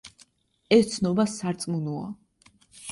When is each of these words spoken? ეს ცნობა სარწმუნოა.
ეს 0.79 0.89
ცნობა 0.95 1.27
სარწმუნოა. 1.37 2.13